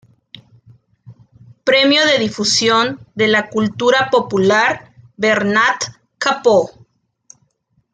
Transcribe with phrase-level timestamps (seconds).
[1.63, 5.83] Premio de difusión de la Cultura Popular Bernat
[6.17, 6.71] Capó.